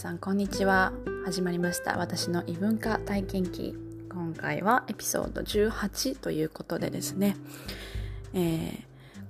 [0.00, 0.94] さんこんにちは。
[1.26, 1.98] 始まりました。
[1.98, 3.74] 私の異文化体験記。
[4.10, 7.36] 今回はエピソード18ということでですね、
[8.32, 8.80] えー、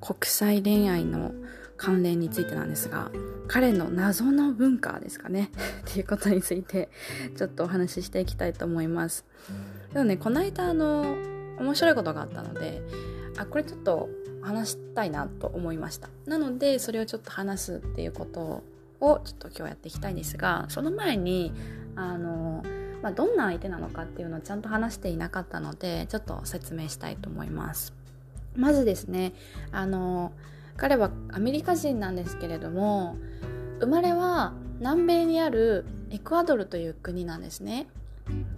[0.01, 1.33] 国際恋愛の
[1.77, 3.11] 関連についてなんですが
[3.49, 5.51] 彼の謎の文化ですかね。
[5.91, 6.89] っていうことについて
[7.37, 9.25] ちょっとお話ししていきたいと思います。
[9.93, 11.17] でもねこの間あの
[11.59, 12.81] 面白いことがあったので
[13.39, 14.09] あこれちょっと
[14.41, 16.11] 話したいなと思いました。
[16.27, 18.65] なのでそれをちょっと話すっていうことを
[19.01, 21.53] をちょっと今日やっていきたいんですがその前に
[21.97, 22.63] あの、
[23.03, 27.95] まあ、どんな相手なのかっていうのをちゃんと話していなかったのでちょっと説明したいと思います。
[28.57, 29.33] まずですね
[29.73, 30.33] あの
[30.77, 33.17] 彼はアメリカ人なんですけれども
[33.81, 37.87] 生まれは南米にあるエクアドルという国なんですね。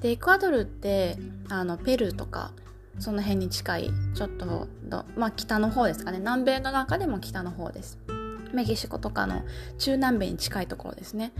[0.01, 1.17] でエクアドルって
[1.49, 2.53] あのペルーとか
[2.99, 4.69] その辺に近いちょっと
[5.17, 6.19] まあ北の方ですかね。
[6.19, 7.99] 南米の中でも北の方です。
[8.53, 9.43] メキシコとかの
[9.79, 11.33] 中南米に近いところですね。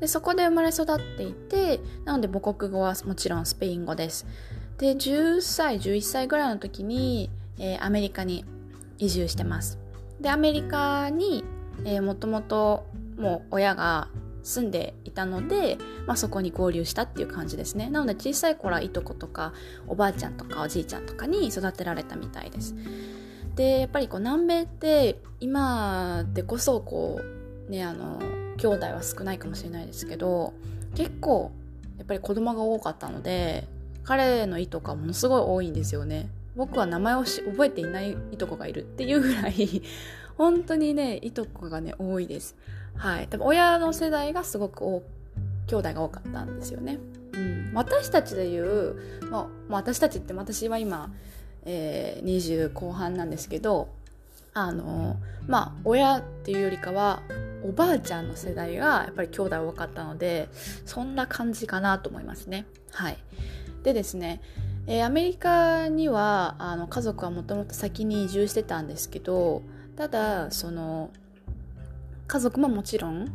[0.00, 4.26] でそこで生まれ育っていてなので母国語はもちろんスペイン語です。
[4.78, 8.44] で10歳11歳ぐらいの時に、えー、アメリカに
[8.98, 9.78] 移住してます。
[10.20, 11.44] でアメリカに、
[11.84, 12.86] えー、もともと
[13.18, 14.08] もう親が
[14.42, 17.90] 住んでいたので、まあ、そこに合流したっていう感じですね。
[17.90, 19.52] なので小さい頃はいとことか
[19.86, 22.74] おばあちゃんとかおじいちゃんとかに育てられたみたいです。
[23.56, 27.20] でやっぱりこう南米って今でこそこ
[27.68, 28.20] うねあの
[28.56, 30.52] 兄弟は少ないかもしれないですけど
[30.94, 31.50] 結構
[31.98, 33.66] やっぱり子供が多かったので
[34.04, 36.28] 彼のいとこはものすごい多いんですよね。
[36.56, 39.82] 僕は名前を覚えていないいとこがいるっていうぐらい
[40.36, 42.56] 本当にねいとこがね多いです。
[42.96, 43.28] はい。
[43.28, 45.02] 多分親の世代がすごく多
[45.70, 46.98] 兄弟が多かったんですよね、
[47.32, 51.12] うん、私たちでいう、まあ、私たちって私は今
[51.64, 53.88] えー、20後半なんですけど
[54.54, 55.16] あの
[55.46, 57.22] まあ親っていうよりかは
[57.62, 60.48] おばあちゃんの世代がやっぱり兄弟多かったので
[60.86, 62.66] そんな感じかなと思いますね。
[62.92, 63.18] はい。
[63.82, 64.40] でですね、
[64.86, 69.62] えー、アメリカにはあの家族はもともと先に移住してたんですけど
[69.96, 71.10] ただその
[72.26, 73.28] 家族ももちろん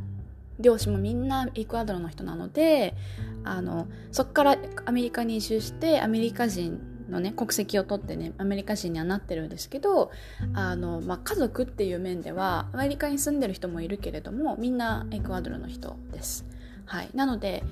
[0.59, 2.95] 両親もみんなエクアドルの人なので
[3.43, 6.79] あのそこからアメリカに移住してアメリカ人
[7.09, 10.11] のね国籍を取ってねアメリカ人にはなってるんですけど
[10.53, 16.45] あの、まあ、家族っていう面ではアメリカに住んでる人もいるけれどもみんなエクアドルの人です。
[16.85, 17.63] はい、なので、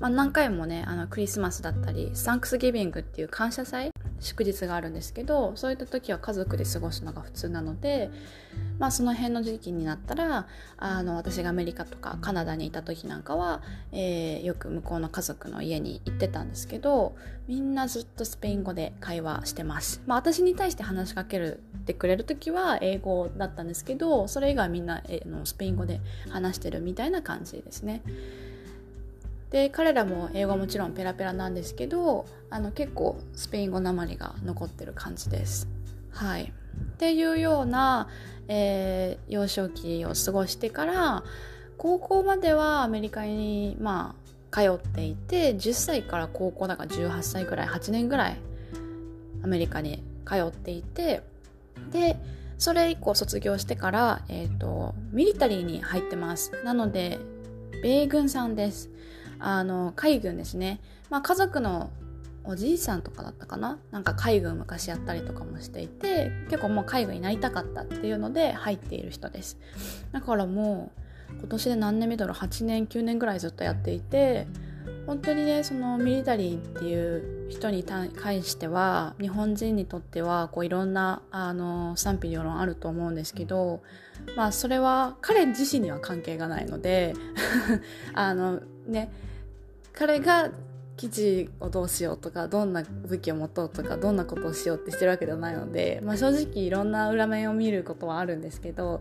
[0.00, 8.10] まあ、何回もねあのクリスマスだったりサンクスギビングっていう感謝祭祝日があるんですけどそういった時は家族で過ごすのが普通なので、
[8.78, 10.46] まあ、その辺の時期になったら
[10.76, 13.62] あの私がアメリカとかカナダにいた時なんかは、
[13.92, 17.14] えー、よく向こうの家族の家に行ってたんですけど
[17.48, 26.00] みんなずっとスペイン語で会話してます、まあ、私に対して話しかけるてくれる時は英語だったんですけどそれ以外みんな、えー、のスペイン語で
[26.30, 28.02] 話してるみたいな感じですね。
[29.50, 35.68] で彼らも英語もちろんペラペラなんですけどあの結構スペイン語なまりが残ってる感じです。
[36.10, 38.08] はい、っていうような、
[38.48, 41.22] えー、幼少期を過ごしてから
[41.76, 44.14] 高校まではアメリカにま
[44.50, 48.38] あ通っていて10歳から高校だから18歳ぐらい8年ぐらい
[49.44, 51.22] アメリカに通っていて
[51.92, 52.16] で
[52.56, 56.52] それ以降卒業してから、えーとミリタリーに入ってます。
[56.64, 57.18] なので
[57.82, 58.88] 米軍さんです。
[59.38, 60.80] あの海軍ですね、
[61.10, 61.90] まあ、家族の
[62.46, 63.78] おじいさんとかだったかな？
[63.90, 69.58] なんか海軍昔やったりとかもしていて結構もう海軍になりたかったっていうので入っている人です。
[70.12, 70.92] だからも
[71.30, 74.46] う今年で何年目だろう？8年9年ぐらいずっとやっていて
[75.06, 78.10] 本当にねそのミリタリーっていう人に対
[78.42, 83.82] しては日本人にとってはこういろんなあの賛否両論あると思うんですけど
[84.36, 87.14] まあそれは彼自身には関係がないので
[88.14, 89.12] あのね
[89.92, 90.50] 彼が
[90.96, 99.00] 記事をどうしようとかどんな武器を持とうとかどんなことをしようってしてるわけではないので、まあ、正直いろんな裏面を見ることはあるんですけど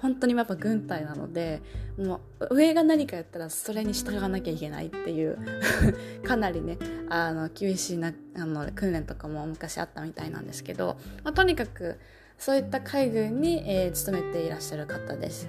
[0.00, 1.62] 本当にやっぱ軍隊なので
[1.98, 5.38] もう上が何かやったらそれに従わなきゃいけないっていう
[6.22, 6.78] かなりね
[7.08, 11.98] あの厳しいなあの訓練とかも昔あったみたいなんですけど、まあ、とにかく
[12.38, 15.48] そういった海軍に、えー、勤めていらっしゃる方です。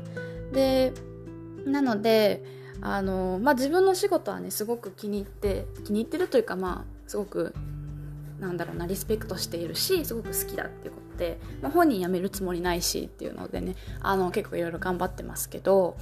[0.54, 0.94] で
[1.66, 2.44] なので
[2.82, 7.54] あの、まあ、自分の仕事はねすごく気に入って気に入ってるというかまあすごく
[8.40, 15.98] なんだろうなリスペクトしているしすごく好きだっていうことで、まあ、本人辞めるつもりないしっていうのでねあの結構いろいろ頑張ってますけど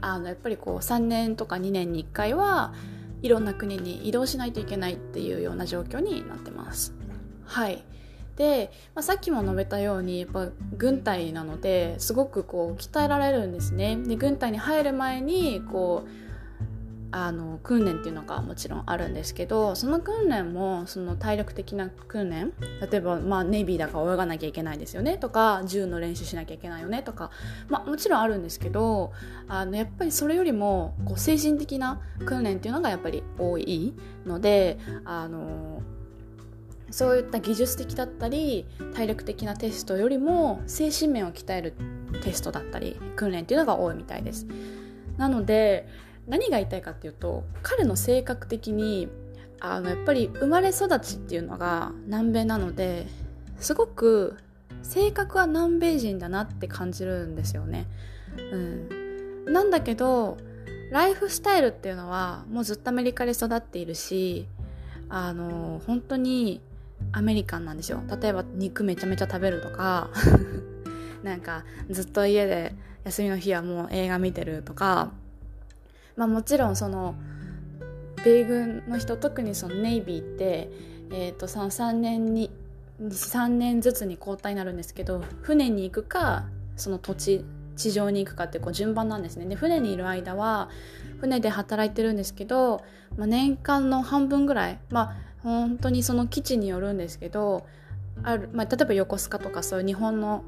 [0.00, 2.72] あのやっぱりこう3年とか2年に1回は
[3.22, 6.94] いろんな国に移動しないといけないっていうような状況になってます。
[7.44, 7.84] はい
[8.36, 13.96] で、まあ、さっきも述べたようにやっぱ軍隊なのですごくこう鍛えられるんですね。
[13.96, 16.30] で軍隊に入る前にこう
[17.12, 22.52] あの訓練っていうのがもちろんあるんですけどその訓練もその体力的な訓練
[22.90, 27.30] 例えば、まあ、ネイビーだから泳がなきゃいけないですよねとか銃の練習しなきゃいけないよねとか、
[27.68, 29.12] まあ、もちろんあるんですけど
[29.48, 33.94] あのやっぱりそれよりもこう精神的な訓練っていうのがやっぱり多い
[34.24, 35.82] のであの
[36.90, 41.74] そういった技術的だったり体力的なテストよりも精神面を鍛える
[42.22, 44.46] テストだったり訓練っていうのが多いみたいです。
[45.16, 45.88] なので
[46.26, 49.08] 何が言いたいかっていうと彼の性格的に
[49.60, 53.06] あのやっぱり生まれ育ちっていうのが南米なので
[53.58, 54.36] すごく
[54.82, 57.86] 性格は南米人だなって感じるんですよね。
[58.52, 60.38] うん、なんだけど
[60.90, 64.48] ライフスタイルっていうのはもうずっとアメリカで育っているし
[65.08, 66.60] あの本当に
[67.12, 70.10] アメリカンなんですよ例えば肉めちゃめちゃ食べるとか
[71.22, 72.74] なんかずっと家で
[73.04, 75.12] 休みの日はもう映画見てるとか。
[76.20, 77.14] まあもちろんその
[78.22, 80.70] 米軍の人特にそのネイビーって、
[81.10, 82.50] えー、とその3年に
[83.00, 86.44] 3年ずつに交代になるんですけど船に行くか
[86.76, 87.44] その土地
[87.76, 89.46] 地上に行くかってこう順番なんですね。
[89.46, 90.68] で船にいる間は
[91.20, 92.82] 船で働いてるんですけど、
[93.16, 97.66] まあ、年間の半分ぐらいまあ本当にその基地によるんですけど
[98.22, 100.44] ある、まあ、例えば横須賀とかそういう日本の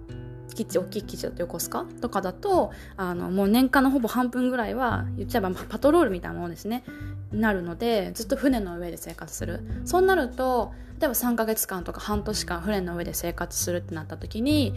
[0.55, 6.85] 基地大きい基地だと横須賀とかだとあのもう年間のほぼ半分ぐらいは言っちゃえばパトロールみたいなものですね。
[7.33, 9.61] なるのでずっと船の上で生活する。
[9.87, 14.75] そうなると例えば3ヶ月間とか半年間船の上で生活するってなった時に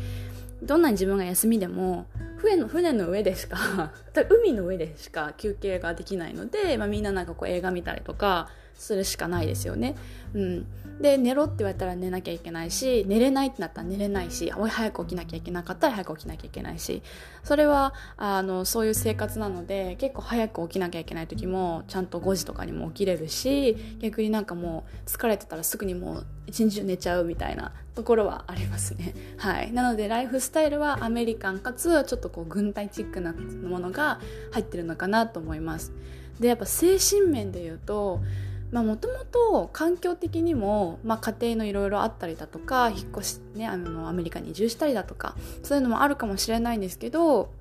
[0.63, 2.05] どんなに自分が休みでも
[2.37, 3.91] 船の船の上でしか
[4.29, 9.95] 海の上でしか休憩ができないので、まあ、みんななんかこう映画見たりとかするしかないですよね。
[10.33, 10.67] うん、
[10.99, 17.01] で寝ろって言われたら寝なきゃいけないし寝れないってなったら寝れないし早く起きなきゃいけなかったら早く起きなきゃいけないし
[17.43, 29.13] それはあのそういう生活なので結構早く起きなきゃいけない時もちゃんと5時とかにも起きれるし逆になんかもう疲れてたらすぐにもう一日中寝ちゃうみたいなところはありますね。
[29.37, 34.19] はい、なのでライフスタイルはアメリカンかつちょっとこう軍隊チックなものが
[34.51, 35.93] 入ってるのかなと思います。
[36.39, 38.21] でやっぱ精神面で言うと
[38.71, 47.51] もともと環境的にも、まあ、家庭のいろいろあったりだとか引っ越し、ね、あのアメリカに移住したりだとかそういうのもあるかもしれないんですけど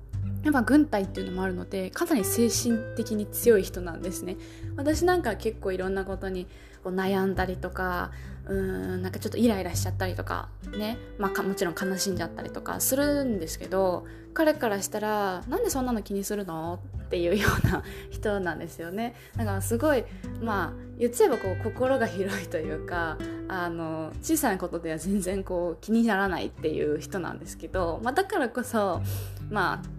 [0.43, 4.37] やっぱ軍隊っていうのもあるのでかなり精神的に強い人なんですね。
[4.75, 6.47] 私なんか結構いろんなことに
[6.83, 8.11] 悩んだりとか
[8.47, 16.79] うんなんかちょっとイライラしちゃったりとかね、まあ、もちろん悲しんじゃったりとかするんですけど彼からしたらなんでそんなの気にするの？
[17.05, 19.15] っていうような 人なんですよね。
[19.37, 20.03] だからすごい
[20.41, 29.01] まあ言っちゃえばこう心が広いというかあの小さなことでは全然こう気にならないっていう人なんですけど、まあ、だからこそ
[29.49, 29.95] まあ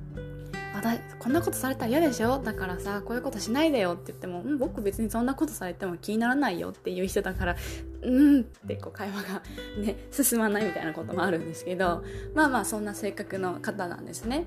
[1.18, 2.38] こんなことされたら嫌でしょ？
[2.38, 7.56] だからさこういうことしないでよって言っても、うん、僕別にそんなことされても気にならないよっていう人だから
[8.06, 9.42] うんってこう会話が
[9.78, 12.04] ね進まないみたいなこともあるんですけど
[12.34, 14.46] まあまあそんな性格の方なんですね。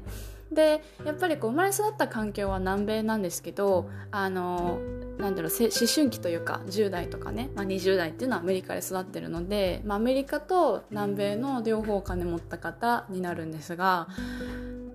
[0.51, 4.79] でやっぱりこう生まれ育った環境は南米なんですけどあの
[5.19, 14.07] なんだろう思春期というか10代とかね、まあ、20代っていうのはアメリカで育ってるので、まあ、アメリカと南米の両方お金持った方になるんですが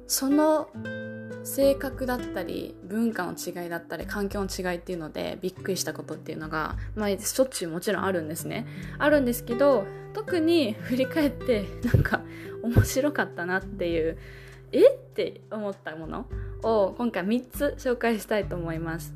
[0.09, 0.71] その
[1.45, 8.67] 性格だったり文化の違いだったり環境の違いっていうのでびっくりしたことっていうのが、まあ、しょっちゅうもちろんあるんですね。
[8.99, 12.23] あるんですけど特に振り返ってなんか
[12.63, 14.19] 面白かったなっていう
[14.73, 16.27] えって思ったもの
[16.63, 19.15] を今回3つ紹介したいと思います。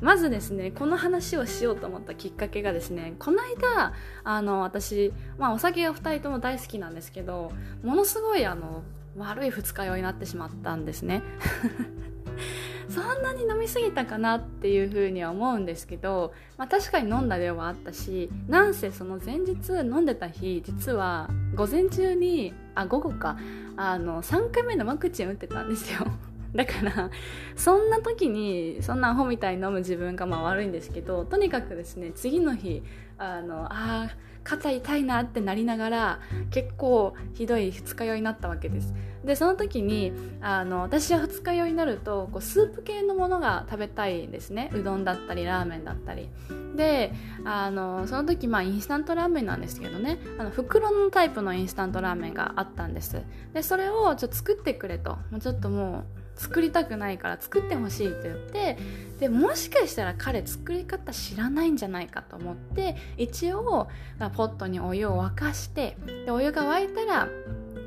[0.00, 3.92] まずですねこの話をしようと思ったきっかけがですねこの間
[4.24, 7.52] あの私、まあ、お酒が2人とも大好きなんですけど
[7.82, 8.82] ものすごいあの
[9.16, 11.22] 悪い二日酔いになってしまったんですね。
[12.88, 23.38] そんなに飲みすぎたかなっていうふうには思うんですけど、まあ、確かに飲んだ量はあったしなんせその前日飲んでた日実は午前中にあ午後か
[23.76, 26.00] あの3回目のワクチン打ってたんですよ。
[26.52, 27.10] だから
[27.54, 32.82] そんな時にそんなアホみたいに飲む自分がまあ悪いんですけどとにかくですね次の日
[33.18, 34.08] あのあ
[34.44, 36.20] 肩痛いなってなりながら
[36.50, 38.94] 結構ひどい二日酔いになったわけです。
[39.24, 44.70] でその時にあの私は二日酔いになるとこうスープ系のものが食べたいですね。
[44.72, 46.30] うどんだったりラーメンだったり。
[46.74, 47.12] で
[47.44, 50.18] あのその時まあインスタントラーメンなんですけどね。
[50.38, 53.22] あの袋のタイプのインスタントラーメンがあったんです。
[53.52, 55.18] でそれをちょっと作ってくれと。
[55.30, 58.78] もうちょっともう作りたくないから作ってほしいって言って
[59.18, 63.90] でもしかしたら彼作り方知らないんじゃないかと思って一応
[64.34, 67.28] ポットにお湯を沸かしてでお湯が沸いたら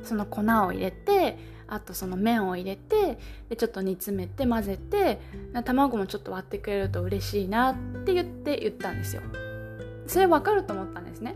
[0.04, 3.18] その粉を入れてあとその麺を入れて
[3.50, 5.20] でちょっと煮詰めて混ぜて
[5.66, 9.24] 卵もちょっと割ってくれると嬉しいなって言って言ったんですよ。
[10.06, 11.36] それ分かると思ったんですね。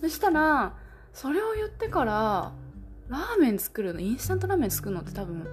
[0.00, 0.72] そしたら
[1.12, 2.50] それを言ってから
[3.08, 5.46] ラーメン作るのインスタントラーメン作るのって多分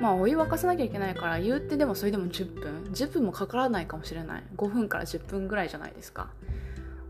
[0.00, 2.84] まあお湯沸かさなきゃいけないから言ってでもそれでも10分。
[2.92, 4.42] 10分もかからないかもしれない。
[4.56, 6.28] 5分から10分ぐらいじゃないですか。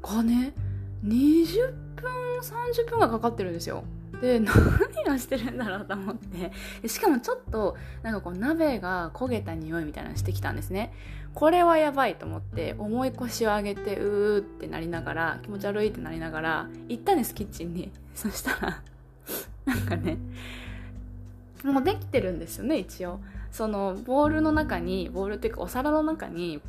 [0.02, 0.54] がね。
[1.04, 3.84] 20分30分がかかってるんですよ。
[4.20, 6.88] で 何をしてるんだろうと思って。
[6.88, 10.92] しかもちょっとなんかこう鍋が焦げた匂いみたいなのしてきたんですね。
[11.34, 17.92] これはやばいと思って重い腰を上げてうーってなりながら気持ち悪いってなりながら行ったんですキッチンに。
[18.14, 18.82] そしたら
[19.66, 20.16] なんかね
[21.72, 23.20] もうできてるんですよね一応。
[23.50, 26.60] そのボウルの中にボウルっていうかお皿の中に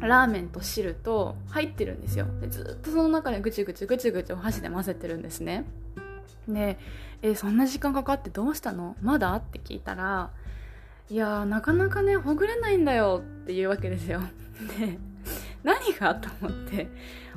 [0.00, 2.26] ラーメンと汁と入ってるんですよ。
[2.40, 5.64] でずっとその中でぐちぐちぐちぐちお箸で混ぜてるんですね。
[6.46, 6.78] で
[7.22, 8.96] えそんな時間かかってどうしたの？
[9.02, 9.34] まだ？
[9.34, 10.30] って聞いたら
[11.10, 13.22] いやなかなかねほぐれないんだよ。
[13.42, 14.20] っていうわけですよ。
[14.78, 14.98] で
[15.64, 16.88] 何がと思って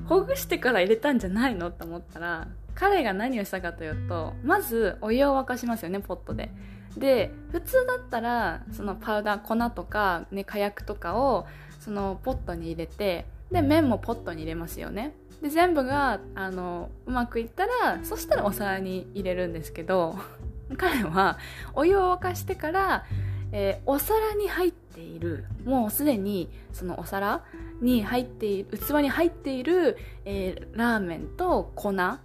[0.05, 1.71] ほぐしてから入れたんじゃないの？
[1.71, 6.51] と思ったら彼が何をしたかというとまずお湯を沸かしますよねポットで。
[6.97, 11.47] で普通だったらそのパウダー粉とか、ね、火薬とかを
[11.79, 15.13] そのポットに入れてで麺もポットに入れますよね。
[15.41, 20.15] で全部があのうまくいったらそしたらお皿に入れるんですけど
[20.77, 21.39] 彼は
[21.73, 23.05] お湯を沸かしてから、
[23.51, 25.45] えー、お皿に入っている。
[25.65, 27.43] もうすでにそのお皿
[27.81, 32.19] に入っている器に入っている、えー、ラーメンと粉の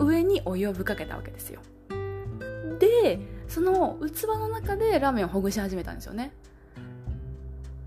[0.00, 1.60] 上にお湯をぶっかけたわけですよ。
[2.78, 3.18] で
[3.48, 6.32] その器の中でラーメンをほぐし始めたんですよね。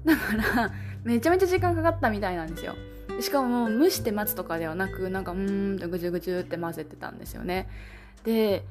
[0.06, 0.72] だから
[1.04, 2.76] めちゃめちゃ時間かかったみたいなんですよ。
[3.22, 7.68] しかも蒸して待つとかではなくなんかうーんとぐちゅぐちゅって混ぜてたんですよね。
[8.24, 8.64] で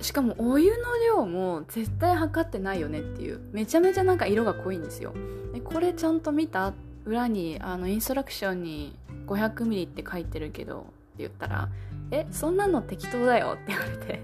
[0.00, 5.14] しかもお湯の量も絶対測ってないよねっていうめちゃめちゃなんか色が濃いんですよ。
[5.54, 6.74] でこれちゃんと見た？
[7.04, 11.68] 裏にあのインストラクションに 500ml って書いてるけどって言ったら
[12.10, 14.20] 「えそんなの適当だよ」って言われて。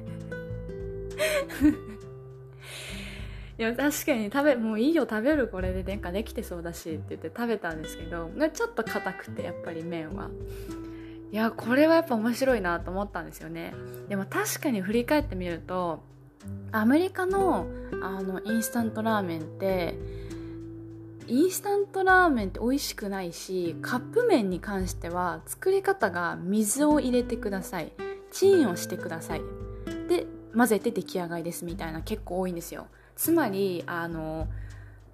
[3.62, 10.30] いや確かに食べもういいよ食べるこれでなんかできてそうだしって言って食べたんですけどちょっと硬くてやっぱり麺は。
[11.30, 13.72] いやこれはやっぱ面白いなと思ったんですよね。
[14.08, 16.02] でも確かに振り返ってみると
[16.72, 17.68] アメリカの
[18.02, 19.94] あのインスタントラーメンって
[21.28, 27.92] インスタントラーメンって美味しくないしカップ麺に関しては作り方が水を入れてください。
[28.32, 29.42] チンをしてください。
[30.08, 34.48] で混ぜて出来上がりですみたいな結構多いんですよつまりあの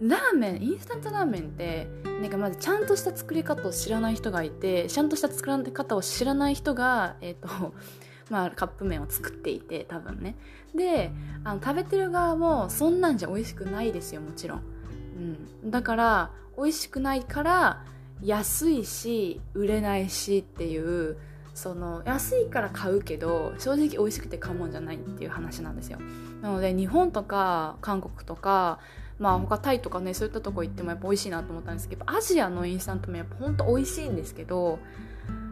[0.00, 1.88] ラーメンインスタントラーメンって
[2.20, 7.74] なんかまずちゃんとした作り方を知らない人がいてちゃんとした作り方を知らない人が、えーと
[8.30, 10.36] まあ、カップ麺を作っていて多分ね。
[10.74, 11.10] で
[11.44, 14.62] あの食べてる側もそんなんじゃ美味しくないですよもちろん、
[15.64, 17.84] うん、だから美味しくないから
[18.22, 21.16] 安いし売れないしっていう
[21.58, 25.98] その安いから買うけど正直美味しくて買うもんじゃないっていう話なんですよ。
[26.40, 28.78] なので日本とか韓国とか
[29.18, 34.78] まあ他タイとかねそういったとこ行ってもやっぱ美味しいなと思ったんですけどアジアのインスタント麺やっぱほんと美味しいんですけど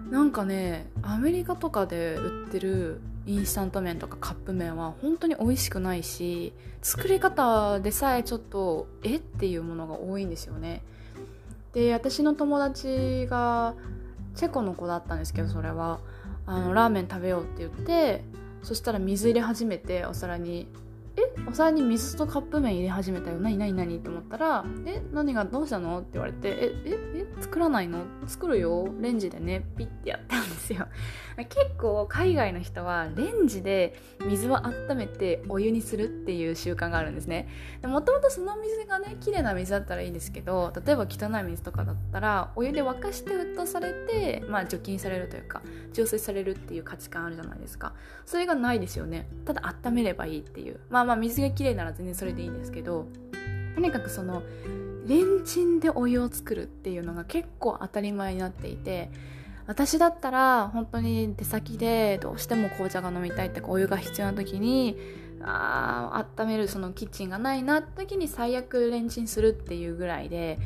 [0.09, 9.17] なんかねアメリカとかで売ってるインスタント麺とかカップ麺は本当に美味しくないし作り方でさえちょっとえ？
[9.17, 10.83] っていうものが多いんですよね。
[11.73, 13.75] で私の友達が
[14.37, 15.99] チェコの子だったんですけどそれは。
[16.47, 18.23] あのラーメン食べようって言って
[18.63, 20.69] そしたら水入れ始めてお皿に
[21.19, 26.01] えお皿に水とカップ麺入れ始めたよ何何何って思ったらえ何がどうしたの？
[26.01, 28.01] って言われてえええ作らないの？
[28.27, 28.89] 作るよ。
[29.01, 30.87] レンジでねピッてやったんですよ。
[31.37, 33.95] 結構海外の人はレンジで
[34.27, 37.49] 水を温めてお湯にするっていう習慣があるんですね。
[37.85, 47.95] もともとその水がね綺麗な水だったらいいんですけど例えば汚い水とかだったらお湯で沸かして沸騰されてまあ除菌されるというか浄水されるっていう価値観あるじゃないですか。
[48.25, 49.29] それがないですよね。
[49.45, 50.81] ただ温めればいいっていう。
[50.91, 53.07] まあまあ水がきれいなら全然それでいいんですけど
[53.75, 54.43] とにかくその
[55.07, 59.11] レンチンでお湯を作るっていうのが結構当たり前になっていて
[59.67, 64.97] 私だったら本当に出先でどうしても紅茶が飲みたいってお湯が必要な時に
[65.43, 70.59] あ温めるそのキッチンがないなって時に最悪レンチンするっていうぐらいで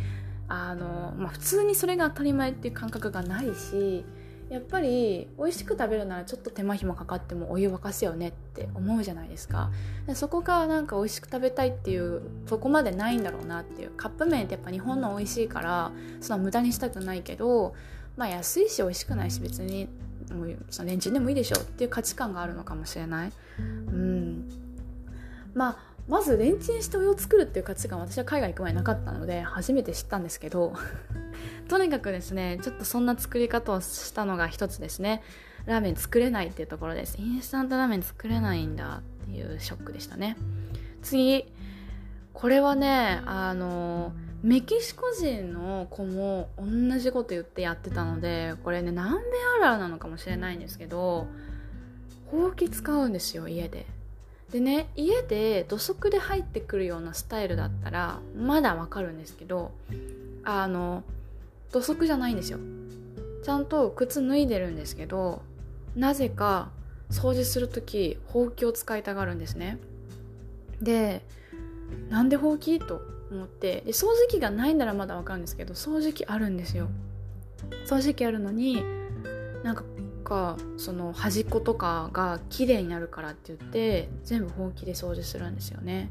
[0.48, 4.04] あの、まあ、普通にそれが当たり前っていう感覚がないし
[4.50, 9.70] やっぱり美味しく食べるならちょっと手間暇かかってもお湯沸かすよねって思うじゃないですか。
[10.08, 17.76] でそこがなんか美味しく食べたいっていうそこまでないんだろうなっていうカップ麺ってやっぱ日本の美味しいからそんな無駄にしたくないけど
[18.16, 19.88] まあ安いし美味しくないし別に
[20.32, 23.32] もうそのレンチンでもいいでしょっていう価値観があるのかもしれない。
[23.56, 24.48] うん。
[25.54, 25.76] まあ
[26.08, 30.74] まずレンチンしてお湯を作るっていう価値観私は海外行く前なかったので初めて知ったんですけど。
[31.70, 35.22] とにかくですねちょっとそんな作り方をしたのが一つですね。
[35.66, 37.16] ラーメン作れないっていうところです。
[37.16, 40.36] インスタントラーメン作れないんだっていうショックでしたね。
[41.00, 41.46] 次
[42.34, 44.12] これはねあの
[44.42, 49.20] メキシコ人の子も同じこと言ってやってたのでこれね南米
[49.56, 51.28] あるあるなのかもしれないんですけど
[52.32, 53.86] ほうき使うんですよ家で。
[54.50, 59.70] でね家で土足で入ってくるようなスタイルだったらまだわかるんですけど
[60.42, 61.04] あの
[61.72, 62.58] 土足じゃないんですよ。
[63.42, 65.42] ちゃんと靴脱いでるんですけど
[65.96, 66.70] なぜか
[67.10, 69.78] 掃除する時ほうきを使いたがるんですね。
[70.80, 71.24] で
[72.08, 72.78] なんでほうき？
[72.78, 73.82] と思って。
[73.86, 76.88] で掃除機がないならまだわかるんですけど掃除機あるんですよ。
[77.86, 78.82] 掃除機あるのに
[79.62, 79.84] なんか
[80.22, 86.10] かその端っことかが綺麗になるからって言って全部ほうきで掃除するんですよね。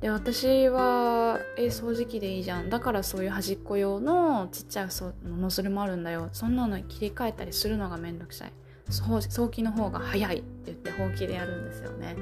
[0.00, 2.70] で私はえ掃除機でいいじゃん。
[2.70, 4.88] だからそういう端っこ用のちっちゃい
[5.24, 6.28] ノズルもあるんだよ。
[6.32, 8.52] そんなの切り替えたりするのがめんどくさい。
[8.90, 12.16] 早期の方が早いって言ってほうきでやるんですよね。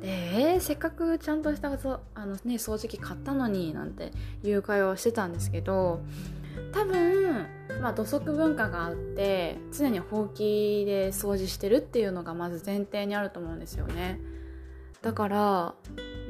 [0.00, 4.12] で、えー、せっかくちゃんとしたあの、ね、掃除機買ったのになんて
[4.44, 6.00] いう会話をしてたんですけど
[6.72, 7.46] 多分、
[7.82, 14.20] まあ、土足文化があって常にほうきで掃除してるっていうのがまず前提にあると思うんですよね。
[15.02, 15.74] だから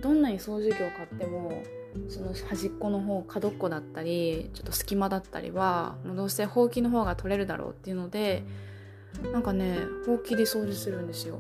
[0.02, 1.62] どんなに掃除機を買っても
[2.08, 8.44] その端っこの方角っこだったりちょっと隙間だったりはもうどうせほうきの方が取れるだろうっていうので
[9.32, 11.38] なんかねほうきで掃除するんですよ。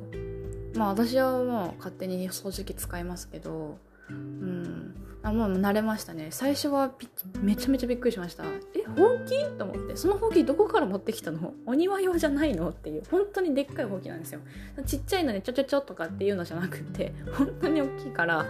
[0.74, 3.78] まあ私はもう勝手に掃除機使いますけど
[4.10, 4.94] うん。
[5.22, 6.28] あもう慣れましたね。
[6.30, 6.92] 最初は
[7.40, 8.44] めちゃめちゃびっくりしました。
[8.44, 9.44] えほうき？
[9.58, 9.96] と思って。
[9.96, 11.52] そのほうきどこから持ってきたの？
[11.66, 12.70] お庭用じゃないの？
[12.70, 13.02] っていう。
[13.10, 14.40] 本当にでっかいほうきなんですよ。
[14.86, 17.12] ちっちゃいのにちょちょちょとかっていうのじゃなくて。
[17.32, 18.46] 本当に大きいから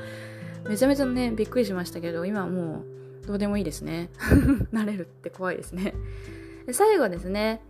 [0.68, 2.83] めちゃめちゃねびっくりしましたけど今はも
[3.22, 4.11] うどうでもいいですね。
[4.72, 5.94] 慣れるって怖いですね。
[6.66, 7.62] で最後ですね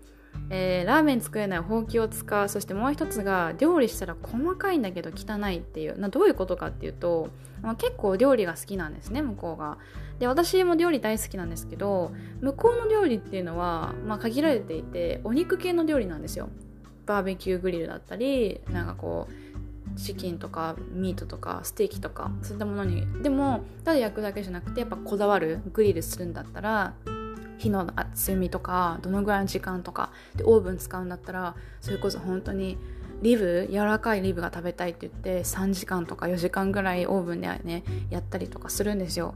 [0.48, 7.30] えー、ラーメン作れないほうきを使うそしてもう一つが料理したら細かいんだけど汚いっていうなどういうことかっていうと、
[7.62, 9.78] まあ、結構料理が好きなんですね向こうが。
[10.18, 16.48] で私も料理大好きなんですけど向こうの料理っていうのは、まあ、限られていてお肉系の料理なんですよ。
[17.04, 23.06] バーベキューグリルだったりなんかこうチキンとかミートとかステーキとかそういったものに。
[23.22, 26.94] でもただ焼くだけじゃなくてやっぱこだわるグリルするんだったら
[27.58, 32.78] 火の厚みとかどのぐらいの時間とかでオーブン使うんだったらそれこそ本当に
[33.22, 39.34] リブ柔らかいリブが食べたいって言って3時間とか4時間ぐらいオーブンでねやったりとかするんですよ。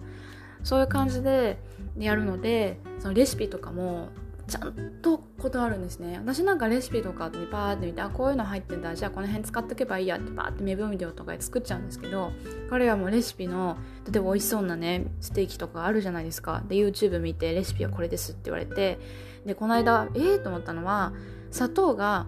[0.63, 1.59] そういう感じで
[1.99, 4.11] やるのでそのレシピとかも
[4.51, 6.19] ちゃんとこだわるんですね。
[6.19, 8.95] 私なんかレシピとかでバーって見てあこういうの入ってんだ。
[8.97, 12.33] じゃあこの辺使っとけばいいやってバーって目分量とかで作っちゃうんですけど
[12.69, 13.79] 彼はもうレシピの
[14.11, 16.63] 例えば美味しそうなねステーキとかあるじゃないですか。
[16.69, 18.99] で YouTube 見てレシピはこれですって言われて
[19.47, 21.13] でこの間ええー、と思ったのは
[21.53, 22.27] 砂糖が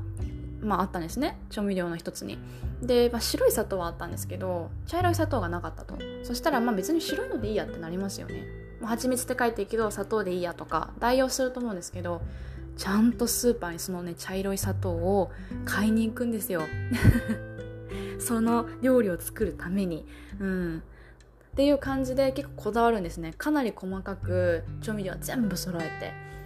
[0.61, 1.39] まああったんですね。
[1.51, 2.39] 調味料の一つに。
[2.83, 5.99] で、まあ、白い砂糖はあったんですけど茶色い砂糖がなかったと。
[6.23, 8.62] そしたらまあ別に白いのでいいやってなりますよね。
[8.87, 12.23] 蜂蜜って書いてるけど砂糖でいいやとか代用すると思うんですけど
[12.77, 15.31] ちゃんとスーパーにそのね茶色い砂糖を
[15.64, 16.62] 買いに行くんですよ。
[18.18, 20.07] その料理を作るために。
[20.40, 20.83] うん。
[21.53, 23.35] っていう感じで結構こだわるんですね。
[23.37, 25.90] かなり細かく調味料は全部揃え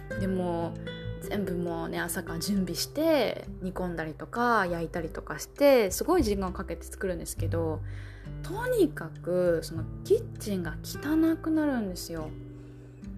[0.09, 0.19] て。
[0.19, 0.73] でも
[1.21, 7.81] 全部もうね朝から準備して煮込んだりとか焼いたりとかしてすごい時間をかけて作るんですけど
[8.43, 12.29] とにかくそのキッチンが汚くなるんですよ。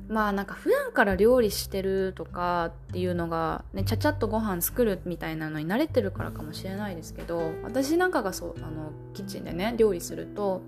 [0.08, 10.64] まあなんか普段から料理してるとかっていうのが、ね、ちゃちゃっとご飯作るみたいなのに慣れてるからかもしれないですけど私なんかがそうあのキッチンでね料理すると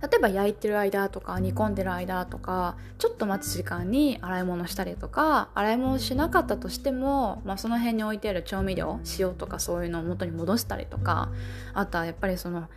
[0.00, 11.30] 例えば焼いてる間とか煮込んでる間とかちょっと待つ時間に洗い物したりとか洗い物しなかったとしても、まあ、その辺に置いてある調味料塩とかそういうのを元に戻したりとか
[11.74, 12.68] あとはやっぱりその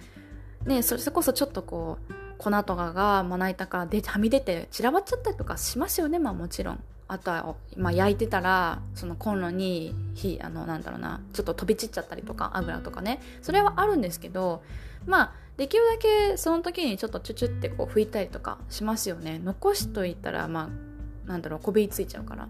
[0.65, 6.83] ねそれこそちょっとこう粉とかがまな板からではみ出て散らばっちゃったりとかしますよねまあもちろん。
[7.07, 14.63] あとは、まあ、焼いてたらそのコンロに火あのなんだろうなちょっと飛び散っちゃったりとか油とかねそれはあるんですけど
[15.05, 19.39] まあできるだけその時にちょっとチュチュってこう拭いたりとかしますよね。
[19.43, 20.69] 残しといたらま
[21.25, 22.47] あなんだろうこびりついちゃうから。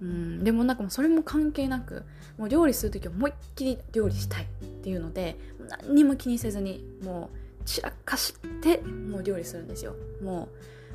[0.00, 0.44] うん。
[0.44, 2.04] でもなんかもうそれも関係なく
[2.38, 4.46] もう料理する時は思いっきり料理したいっ
[4.82, 5.36] ていうので
[5.82, 9.94] 何にも気にせずにもう散らかしてもう料理するんですよ。
[10.22, 10.48] も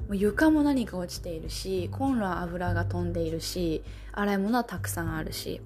[0.06, 5.62] うもう床も何か落ちているしコンロは油が飛んでいるし洗い物はたくさんあるし。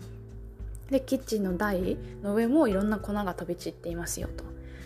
[0.89, 4.43] でキッチンの台の上もいろんな粉が飛び散っていますよと。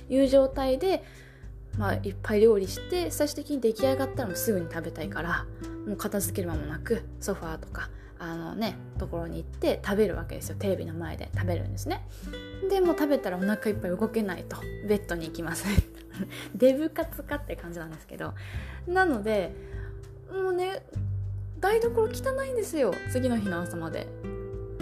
[0.09, 1.03] いう状態で
[1.77, 5.45] まあ、いっぱい料理して最終的に出来上がったらもうすぐに食べたいから
[5.85, 10.55] もう片付ける間もなくソファーとかあのねところに行って食べるわけですよ。
[10.57, 12.07] テレビの前で食べるんですね。
[12.69, 14.55] でも食べたらお腹いっぱい動けないと。
[14.87, 15.65] ベッドに行きます。
[16.55, 18.33] デブ活かって感じなんですけど。
[18.87, 19.53] なので
[20.31, 20.85] もうね
[21.59, 22.93] 台所汚いんですよ。
[23.11, 24.07] 次の日の朝まで。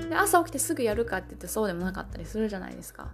[0.10, 3.12] で朝起きてすぐやるかって言ってそうでもなかったりするじゃないですか。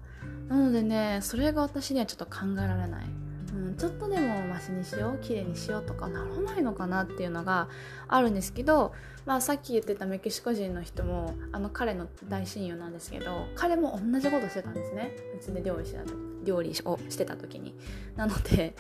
[0.48, 3.06] なのでねそれが私にはちょっと考えられない。
[3.54, 7.68] うん、ちょっとでもマシにしよう綺麗にしようとかならないのかなっていうのが
[8.08, 8.94] あるんですけど、
[9.26, 15.12] まあ、さっき言ってたメキシコ人の人もあの彼の大親友なんですけど彼も同じことしてたんですね。
[15.36, 16.04] うちで料理してた
[16.44, 17.76] 料理をしてた時に。
[18.16, 18.76] なので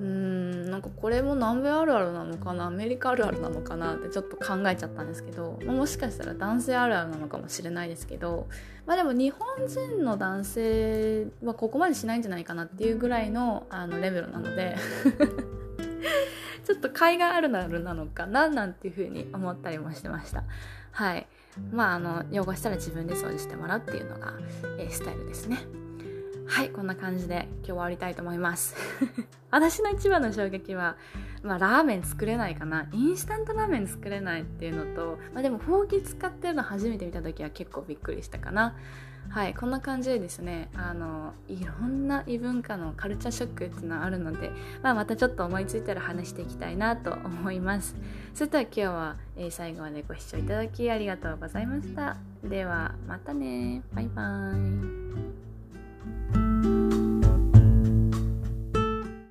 [0.00, 8.48] うーんなんかこれも南米あるあるなのかなアメリカあるあるなのかなってちょっと考えちゃったんですけど、もしかしたら男性あるあるなのかもしれないですけど
[8.86, 14.76] まあでも日本人の男性はここまでしないんじゃないかなっていうぐらいのあのレベルなので
[16.64, 20.44] ちょっと海外あるあるなのかななんていうふうに思ったりもしてました。
[20.92, 21.26] はい。
[21.72, 24.32] まああの汚したら自分で掃除してもらうっていうのが、
[24.78, 25.58] えー、スタイルですね。
[26.46, 28.74] はいこんな感じで今日終わりたいと思います。
[29.50, 30.96] 私の一番の衝撃は、
[31.42, 32.86] まあ、ラーメン作れないかな。
[32.92, 38.74] インスタントラーメン作れないっていうのと、まあ、でもほうき使ってるの初めて見た時は結構びっくりしたかな。
[39.30, 44.50] はいこんな感じでですねあのいろんな異文化のカルチャーショックっていうのはあるので、
[44.82, 47.96] まあ、またちょっと思いついたら話していきたいなと思います。
[48.34, 52.18] それでは今日は、えー、最後までご視聴いただきありがとうございました。
[52.44, 53.82] ではまたね。
[53.94, 55.33] バイバーイ。
[56.04, 57.03] thank you